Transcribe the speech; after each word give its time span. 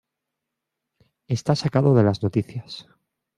Está 1.27 1.55
sacado 1.55 1.93
de 1.93 2.01
las 2.01 2.23
noticias. 2.23 2.87